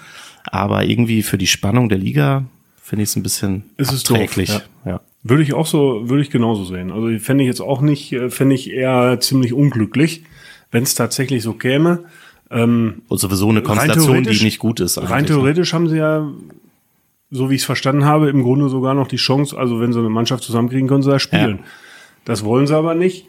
[0.44, 2.44] Aber irgendwie für die Spannung der Liga
[2.86, 4.48] finde ich es ein bisschen Es ist doof, abträglich.
[4.50, 4.62] ja.
[4.84, 5.00] ja.
[5.24, 6.92] Würde ich auch so, würde ich genauso sehen.
[6.92, 10.22] Also fände ich jetzt auch nicht, äh, fände ich eher ziemlich unglücklich,
[10.70, 12.04] wenn es tatsächlich so käme.
[12.48, 14.98] Ähm, Und sowieso eine Rein Konstellation, die nicht gut ist.
[14.98, 15.26] rein eigentlich, ne?
[15.26, 16.30] theoretisch haben sie ja,
[17.32, 19.98] so wie ich es verstanden habe, im Grunde sogar noch die Chance, also wenn sie
[19.98, 21.56] eine Mannschaft zusammenkriegen, können sie da spielen.
[21.56, 21.64] Ja.
[22.24, 23.26] Das wollen sie aber nicht.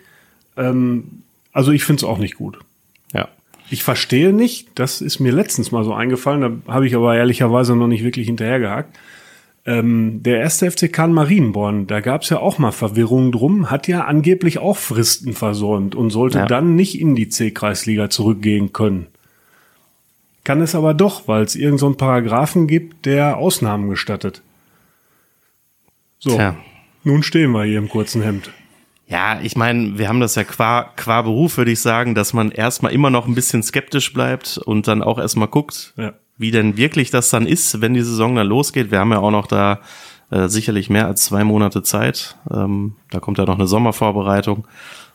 [0.56, 2.60] Ähm, also ich finde es auch nicht gut.
[3.12, 3.28] Ja.
[3.72, 7.76] Ich verstehe nicht, das ist mir letztens mal so eingefallen, da habe ich aber ehrlicherweise
[7.76, 8.96] noch nicht wirklich hinterhergehakt.
[9.67, 13.89] Ähm, der erste FC Kahn Marienborn, da gab es ja auch mal Verwirrungen drum, hat
[13.89, 16.45] ja angeblich auch Fristen versäumt und sollte Ja.
[16.45, 19.08] dann nicht in die C-Kreisliga zurückgehen können.
[20.45, 24.41] Kann es aber doch, weil es irgendeinen so einen Paragraphen gibt, der Ausnahmen gestattet.
[26.19, 26.56] So, Tja.
[27.03, 28.51] nun stehen wir hier im kurzen Hemd.
[29.08, 32.51] Ja, ich meine, wir haben das ja qua, qua Beruf, würde ich sagen, dass man
[32.51, 36.13] erstmal immer noch ein bisschen skeptisch bleibt und dann auch erstmal guckt, Ja.
[36.38, 38.91] Wie denn wirklich das dann ist, wenn die Saison dann losgeht.
[38.91, 39.80] Wir haben ja auch noch da
[40.30, 42.38] äh, sicherlich mehr als zwei Monate Zeit.
[42.54, 44.67] Ähm, da kommt ja noch eine Sommervorbereitung.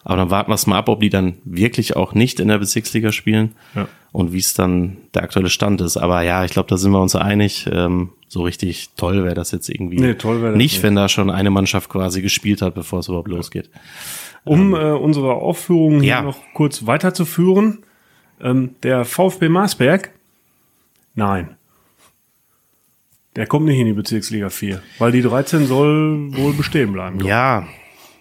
[0.05, 2.59] Aber dann warten wir es mal ab, ob die dann wirklich auch nicht in der
[2.59, 3.53] Bezirksliga spielen.
[3.77, 3.87] Ja.
[4.11, 5.97] und wie es dann der aktuelle Stand ist.
[5.97, 7.69] Aber ja, ich glaube, da sind wir uns einig.
[7.73, 10.83] Ähm, so richtig toll wäre das jetzt irgendwie Nee, toll das nicht, nicht.
[10.83, 13.71] wenn da schon eine Mannschaft quasi gespielt hat, bevor es überhaupt losgeht.
[14.45, 16.23] Um äh, unsere Aufführung hier Ja.
[16.23, 17.85] noch kurz weiterzuführen,
[18.41, 20.11] ähm, der VfB Marsberg,
[21.15, 21.57] nein.
[23.35, 27.19] Der kommt nicht in die Bezirksliga 4, weil die 13 soll wohl bestehen bleiben.
[27.21, 27.27] ich.
[27.27, 27.65] Ja,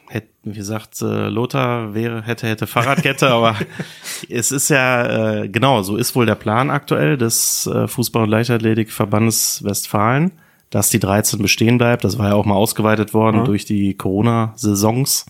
[0.07, 3.57] hätt, wie gesagt, äh, Lothar wäre, hätte, hätte Fahrradkette, aber
[4.29, 8.29] es ist ja, äh, genau, so ist wohl der Plan aktuell des äh, Fußball- und
[8.29, 10.31] Leichtathletikverbandes Westfalen,
[10.69, 12.05] dass die 13 bestehen bleibt.
[12.05, 13.43] Das war ja auch mal ausgeweitet worden Ja.
[13.43, 15.25] durch die Corona-Saisons.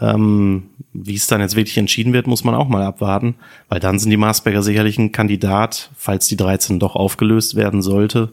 [0.00, 3.34] Ähm, wie es dann jetzt wirklich entschieden wird, muss man auch mal abwarten,
[3.68, 8.32] weil dann sind die Marsberger sicherlich ein Kandidat, falls die 13 doch aufgelöst werden sollte,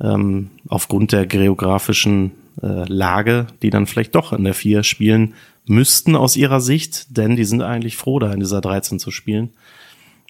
[0.00, 2.32] ähm, aufgrund der geografischen
[2.62, 5.34] äh, Lage, die dann vielleicht doch in der 4 spielen
[5.66, 9.50] müssten aus ihrer Sicht, denn die sind eigentlich froh, da in dieser 13 zu spielen.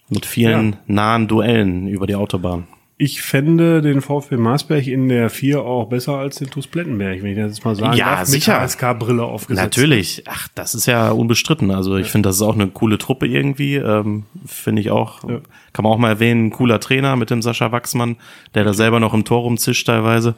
[0.09, 0.77] Mit vielen Ja.
[0.87, 2.67] nahen Duellen über die Autobahn.
[2.97, 7.31] Ich fände den VfB Marsberg in der 4 auch besser als den TuS Plettenberg, wenn
[7.31, 8.53] ich das jetzt mal sagen Ja, darf, sicher.
[8.53, 9.63] mit HSK-Brille aufgesetzt.
[9.65, 11.71] Natürlich, ach, das ist ja unbestritten.
[11.71, 13.75] Also ich finde, das ist auch eine coole Truppe irgendwie.
[13.75, 15.41] Ähm, finde ich auch, Ja.
[15.73, 18.15] kann man auch mal erwähnen, ein cooler Trainer mit dem Sascha Wachsmann,
[18.53, 20.35] der da selber noch im Tor rumzischt teilweise.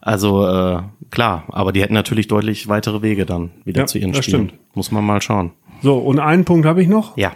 [0.00, 4.12] Also äh, klar, aber die hätten natürlich deutlich weitere Wege dann wieder Ja, zu ihren
[4.12, 4.48] das Spielen.
[4.48, 4.60] stimmt.
[4.74, 5.50] Muss man mal schauen.
[5.82, 7.18] So, und einen Punkt habe ich noch.
[7.18, 7.32] Ja,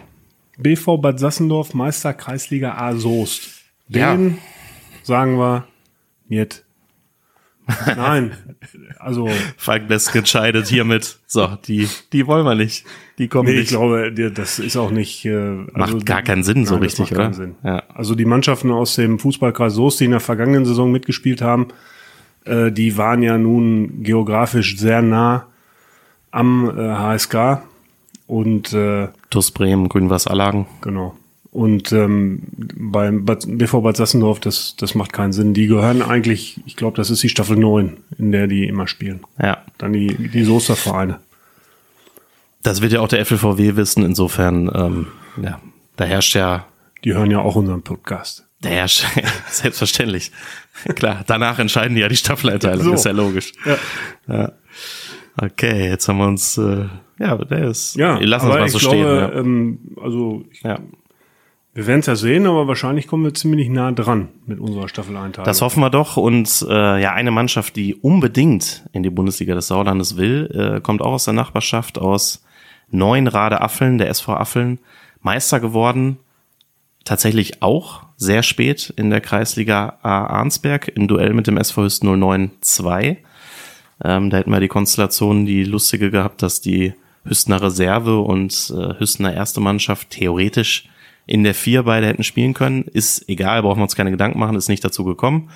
[0.57, 3.61] BV Bad Sassendorf, Meister Kreisliga A Soest.
[3.89, 4.15] Ja.
[4.15, 4.39] Den
[5.03, 5.67] sagen wir
[6.27, 6.63] nicht.
[7.95, 8.33] Nein,
[8.99, 11.19] also Falk Blesk entscheidet hiermit.
[11.27, 12.85] So, die, die wollen wir nicht.
[13.17, 13.69] Die kommen nee, ich nicht.
[13.69, 15.23] glaube, der- das ist auch nicht.
[15.23, 17.33] Äh, Macht also, gar keinen Sinn so Nein, das richtig, macht keinen oder?
[17.35, 17.55] Sinn.
[17.63, 17.83] Ja.
[17.93, 21.69] Also die Mannschaften aus dem Fußballkreis Soest, die in der vergangenen Saison mitgespielt haben,
[22.43, 25.47] äh, die waren ja nun geografisch sehr nah
[26.31, 27.61] am äh, HSK
[28.27, 30.65] und äh, TuS Bremen, Grünwasserlagen.
[30.81, 31.15] Genau.
[31.53, 32.41] Und ähm,
[32.75, 35.53] beim Bad, BV Bad Sassendorf, das, das macht keinen Sinn.
[35.53, 39.19] Die gehören eigentlich, ich glaube, das ist die Staffel 9, in der die immer spielen.
[39.39, 39.59] Ja.
[39.77, 41.19] Dann die, die Soester Vereine.
[42.63, 44.03] Das wird ja auch der FLVW wissen.
[44.03, 45.07] Insofern, ähm,
[45.43, 45.59] ja,
[45.95, 46.65] da herrscht ja
[47.03, 48.47] Die hören ja auch unseren Podcast.
[48.63, 49.05] Der herrscht,
[49.51, 50.31] selbstverständlich.
[50.95, 52.93] Klar, danach entscheiden die ja die Staffeleinteilung, So.
[52.93, 53.51] ist ja logisch.
[53.65, 53.77] Ja.
[54.27, 54.51] Ja.
[55.39, 56.85] Okay, jetzt haben wir uns, äh,
[57.19, 59.39] ja, der ist, Ja, wir lassen uns mal ich so glaube, stehen.
[59.45, 60.79] ähm, also ich, Ja.
[61.75, 65.45] Wir werden es ja sehen, aber wahrscheinlich kommen wir ziemlich nah dran mit unserer Staffeleinteilung.
[65.45, 66.17] Das hoffen wir doch.
[66.17, 71.01] Und äh, ja, eine Mannschaft, die unbedingt in die Bundesliga des Sauerlandes will, äh, kommt
[71.01, 72.45] auch aus der Nachbarschaft aus
[72.91, 74.79] Neuenrade Affeln, der SV Affeln,
[75.21, 76.19] Meister geworden.
[77.05, 82.07] Tatsächlich auch sehr spät in der Kreisliga A Arnsberg im Duell mit dem SV Hüsten
[82.07, 83.17] 09-2.
[84.03, 86.93] Ähm, da hätten wir die Konstellation, die lustige gehabt, dass die
[87.25, 90.87] Hüstener Reserve und äh, Hüstener erste Mannschaft theoretisch
[91.25, 92.83] in der vier beide hätten spielen können.
[92.83, 95.49] Ist egal, brauchen wir uns keine Gedanken machen, ist nicht dazu gekommen.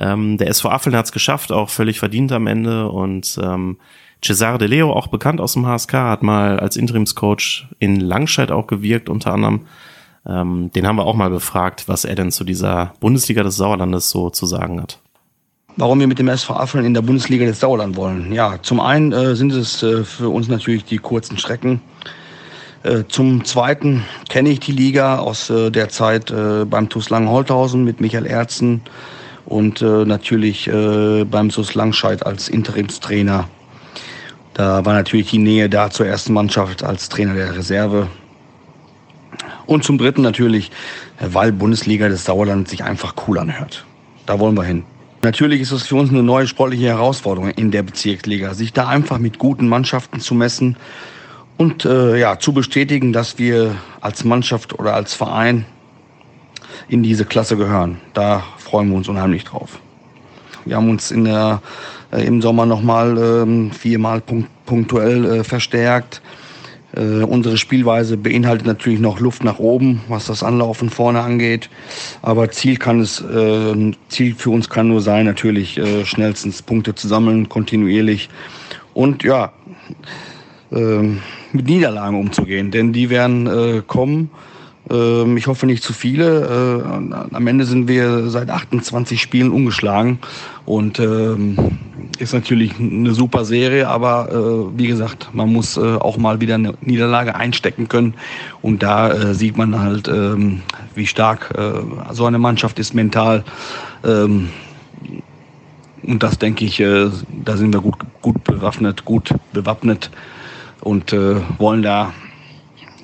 [0.00, 2.88] Ähm, der SV Affeln hat es geschafft, auch völlig verdient am Ende.
[2.88, 3.76] Und ähm,
[4.24, 8.66] Cesare De Leo, auch bekannt aus dem HSK, hat mal als Interimscoach in Langscheid auch
[8.66, 9.66] gewirkt, unter anderem.
[10.24, 14.10] Ähm, den haben wir auch mal befragt, was er denn zu dieser Bundesliga des Sauerlandes
[14.10, 14.98] so zu sagen hat.
[15.76, 18.32] Warum wir mit dem SV Affeln in der Bundesliga des Sauerland wollen.
[18.32, 21.80] Ja, zum einen äh, sind es äh, für uns natürlich die kurzen Strecken.
[22.82, 27.84] Äh, zum zweiten kenne ich die Liga aus äh, der Zeit äh, beim TuS Langenholthausen
[27.84, 28.82] mit Michael Erzen
[29.44, 33.48] und natürlich beim SUS Langscheid als Interimstrainer.
[34.54, 38.06] Da war natürlich die Nähe da zur ersten Mannschaft als Trainer der Reserve.
[39.66, 40.70] Und zum dritten natürlich,
[41.20, 43.84] weil Bundesliga des Sauerland sich einfach cool anhört.
[44.26, 44.84] Da wollen wir hin.
[45.22, 49.18] Natürlich ist es für uns eine neue sportliche Herausforderung in der Bezirksliga, sich da einfach
[49.18, 50.76] mit guten Mannschaften zu messen
[51.56, 55.64] und äh, ja, zu bestätigen, dass wir als Mannschaft oder als Verein
[56.88, 57.98] in diese Klasse gehören.
[58.14, 59.78] Da freuen wir uns unheimlich drauf.
[60.64, 61.62] Wir haben uns in der,
[62.12, 66.22] äh, im Sommer nochmal ähm, viermal punkt, punktuell äh, verstärkt.
[66.94, 71.70] Äh, unsere Spielweise beinhaltet natürlich noch Luft nach oben, was das Anlaufen vorne angeht.
[72.20, 76.94] Aber Ziel kann es, äh, Ziel für uns kann nur sein, natürlich äh, schnellstens Punkte
[76.94, 78.28] zu sammeln, kontinuierlich.
[78.94, 79.52] Und ja,
[80.70, 81.22] ähm,
[81.54, 84.30] mit Niederlagen umzugehen, denn die werden äh, kommen.
[84.90, 86.82] Ähm, ich hoffe nicht zu viele.
[86.82, 90.18] Äh, am Ende sind wir seit 28 Spielen ungeschlagen
[90.66, 91.56] und ähm,
[92.18, 96.56] ist natürlich eine super Serie, aber äh, wie gesagt, man muss äh, auch mal wieder
[96.56, 98.14] eine Niederlage einstecken können
[98.60, 100.62] und da äh, sieht man halt, ähm,
[100.94, 103.44] wie stark äh, so eine Mannschaft ist mental.
[104.04, 104.50] Ähm,
[106.02, 107.10] und das denke ich, äh,
[107.44, 110.10] da sind wir gut, gut bewaffnet, gut bewappnet
[110.82, 112.12] und äh, wollen da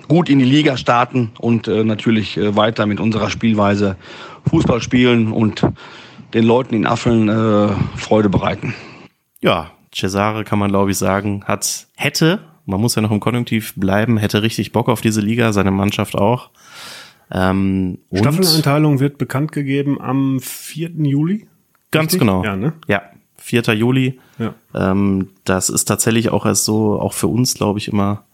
[0.08, 3.96] gut in die Liga starten und äh, natürlich äh, weiter mit unserer Spielweise
[4.48, 5.66] Fußball spielen und
[6.34, 8.74] den Leuten in Affeln äh, Freude bereiten.
[9.40, 13.74] Ja, Cesare kann man glaube ich sagen, hat hätte, man muss ja noch im Konjunktiv
[13.76, 16.50] bleiben, hätte richtig Bock auf diese Liga, seine Mannschaft auch.
[17.30, 20.90] Ähm, Staffeleinteilung wird bekannt gegeben am 4.
[20.96, 21.46] Juli.
[21.90, 22.20] Ganz Richtig?
[22.20, 22.44] genau.
[22.44, 22.72] Ja, ne?
[22.86, 23.02] ja,
[23.38, 23.62] 4.
[23.74, 24.18] Juli.
[24.38, 24.54] Ja.
[24.74, 28.24] Ähm, das ist tatsächlich auch erst so, auch für uns, glaube ich, immer,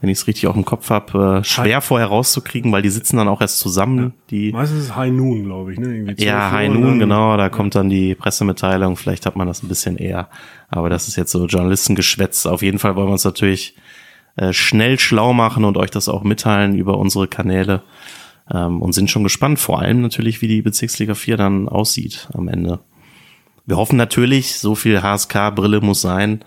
[0.00, 3.16] wenn ich es richtig auch im Kopf habe, äh, schwer vorher rauszukriegen, weil die sitzen
[3.16, 3.98] dann auch erst zusammen.
[3.98, 4.10] Ja.
[4.30, 5.78] Die Meistens High Noon, glaube ich.
[5.78, 6.14] Ne?
[6.18, 7.36] ja, High Noon, genau.
[7.36, 7.48] Da ja.
[7.48, 8.96] kommt dann die Pressemitteilung.
[8.96, 10.28] Vielleicht hat man das ein bisschen eher.
[10.68, 12.46] Aber das ist jetzt so Journalistengeschwätz.
[12.46, 13.74] Auf jeden Fall wollen wir uns natürlich
[14.36, 17.82] äh, schnell schlau machen und euch das auch mitteilen über unsere Kanäle.
[18.50, 22.48] Ähm, und sind schon gespannt, vor allem natürlich, wie die Bezirksliga 4 dann aussieht am
[22.48, 22.78] Ende.
[23.68, 26.42] Wir hoffen natürlich, so viel HSK-Brille muss sein,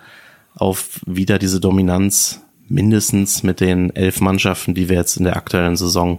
[0.56, 5.76] auf wieder diese Dominanz mindestens mit den elf Mannschaften, die wir jetzt in der aktuellen
[5.76, 6.18] Saison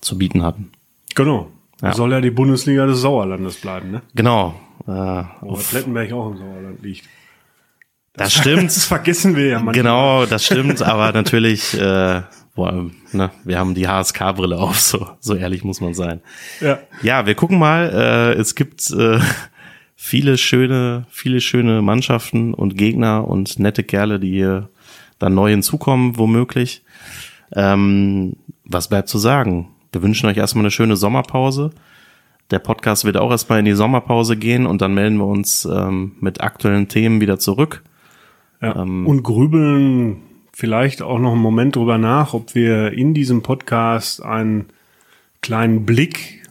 [0.00, 0.70] zu bieten hatten.
[1.16, 1.50] Genau.
[1.82, 1.94] Ja.
[1.94, 4.02] Soll ja die Bundesliga des Sauerlandes bleiben, ne?
[4.14, 4.54] Genau.
[4.86, 7.06] Äh, Wo Plettenberg auch im Sauerland liegt.
[8.12, 8.62] Das, das stimmt.
[8.76, 9.74] Das vergessen wir ja manchmal.
[9.74, 12.22] Genau, das stimmt, aber natürlich, äh,
[12.54, 16.20] boah, ne, wir haben die HSK-Brille auf, so, so ehrlich muss man sein.
[16.60, 17.90] Ja, ja wir gucken mal.
[17.90, 19.20] Äh, es gibt äh,
[19.96, 24.68] viele schöne, viele schöne Mannschaften und Gegner und nette Kerle, die hier
[25.18, 26.82] dann neu hinzukommen, womöglich.
[27.52, 29.68] Ähm, was bleibt zu sagen?
[29.92, 31.70] Wir wünschen euch erstmal eine schöne Sommerpause.
[32.50, 36.12] Der Podcast wird auch erstmal in die Sommerpause gehen und dann melden wir uns ähm,
[36.20, 37.82] mit aktuellen Themen wieder zurück.
[38.60, 40.22] Ja, ähm, und grübeln
[40.60, 44.66] vielleicht auch noch einen Moment drüber nach, ob wir in diesem Podcast einen
[45.40, 46.42] kleinen Blick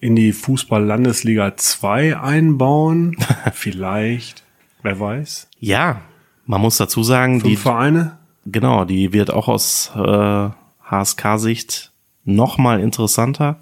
[0.00, 3.16] in die Fußball-Landesliga 2 einbauen.
[3.54, 4.44] vielleicht,
[4.82, 5.48] wer weiß.
[5.60, 6.02] Ja,
[6.44, 8.18] man muss dazu sagen, Fünf die Vereine.
[8.44, 10.48] Genau, die wird auch aus äh,
[10.84, 11.90] HSK-Sicht
[12.24, 13.56] noch mal interessanter.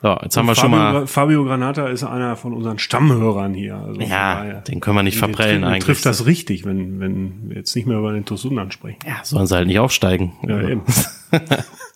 [0.01, 1.07] So, jetzt haben wir Fabio, schon mal.
[1.07, 3.75] Fabio Granata ist einer von unseren Stammhörern hier.
[3.75, 5.83] Also ja, den können wir nicht verprellen eigentlich.
[5.83, 8.97] trifft das richtig, wenn, wenn wir jetzt nicht mehr über den Tosunan sprechen.
[9.05, 10.33] Ja, sollen sie halt nicht aufsteigen.
[10.47, 10.81] Ja, eben.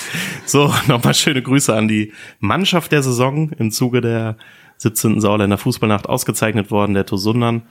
[0.46, 4.36] so, nochmal schöne Grüße an die Mannschaft der Saison im Zuge der
[4.82, 5.20] 17.
[5.20, 7.62] Sauerländer Fußballnacht ausgezeichnet worden, der Tosundan.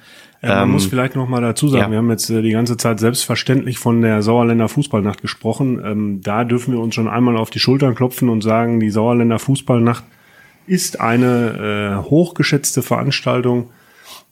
[0.41, 1.91] Ja, man ähm, muss vielleicht noch mal dazu sagen, ja.
[1.91, 5.81] wir haben jetzt äh, die ganze Zeit selbstverständlich von der Sauerländer Fußballnacht gesprochen.
[5.83, 9.39] Ähm, da dürfen wir uns schon einmal auf die Schultern klopfen und sagen, die Sauerländer
[9.39, 10.03] Fußballnacht
[10.67, 13.69] ist eine äh, hochgeschätzte Veranstaltung,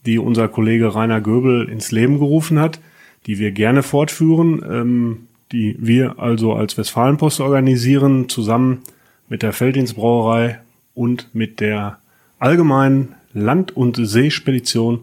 [0.06, 2.80] die unser Kollege Rainer Göbel ins Leben gerufen hat,
[3.26, 8.80] die wir gerne fortführen, ähm, die wir also als Westfalenpost organisieren, zusammen
[9.28, 10.60] mit der Felddienstbrauerei
[10.94, 12.00] und mit der
[12.40, 15.02] allgemeinen Land- und Seespedition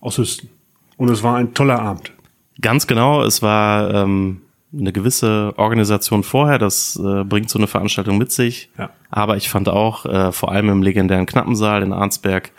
[0.00, 0.48] aus Hüsten.
[0.96, 2.12] Und es war ein toller Abend.
[2.60, 4.40] Ganz genau, es war ähm,
[4.72, 8.70] eine gewisse Organisation vorher, das äh, bringt so eine Veranstaltung mit sich.
[8.78, 8.90] Ja.
[9.10, 12.52] Aber ich fand auch, äh, vor allem im legendären Knappensaal in Arnsberg,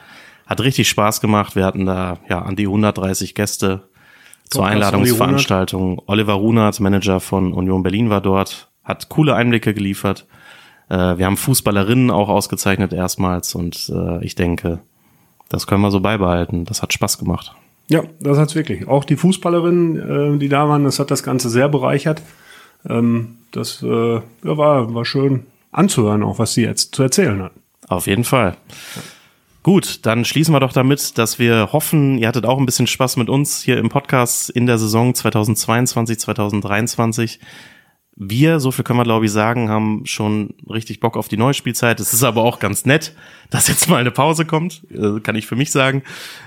[0.46, 1.56] hat richtig Spaß gemacht.
[1.56, 3.87] Wir hatten da ja an die 130 Gäste
[4.50, 6.02] zur Einladungsveranstaltung.
[6.06, 10.26] Oliver Runert, Manager von Union Berlin, war dort, hat coole Einblicke geliefert.
[10.90, 14.80] Äh, wir haben Fußballerinnen auch ausgezeichnet erstmals und äh, ich denke,
[15.50, 16.66] das können wir so beibehalten.
[16.66, 17.54] Das hat Spaß gemacht.
[17.90, 18.88] Ja, das hat's wirklich.
[18.88, 22.22] Auch die Fußballerinnen, äh, die da waren, das hat das Ganze sehr bereichert.
[22.88, 27.62] Ähm, das äh, ja, war, war schön anzuhören, auch was sie jetzt zu erzählen hatten.
[27.88, 28.58] Auf jeden Fall.
[29.68, 33.18] Gut, dann schließen wir doch damit, dass wir hoffen, ihr hattet auch ein bisschen Spaß
[33.18, 37.42] mit uns hier im Podcast in der Saison 2022, 2023.
[38.16, 41.54] wir, so viel können wir glaube ich sagen, haben schon richtig Bock auf die neue
[41.54, 42.00] Spielzeit.
[42.00, 43.14] Es ist aber auch ganz nett,
[43.50, 46.02] dass jetzt mal eine Pause kommt, äh, kann ich für mich sagen.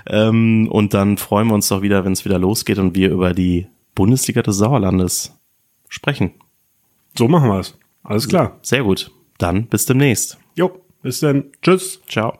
[0.07, 3.35] Ähm, und dann freuen wir uns doch wieder, wenn es wieder losgeht und wir über
[3.35, 5.39] die Bundesliga des Sauerlandes
[5.89, 6.31] sprechen.
[7.15, 7.77] So machen wir es.
[8.01, 8.57] Alles klar.
[8.63, 9.11] Sehr gut.
[9.37, 10.39] Dann bis demnächst.
[10.55, 11.51] Jo, bis dann.
[11.61, 12.01] Tschüss.
[12.09, 12.39] Ciao.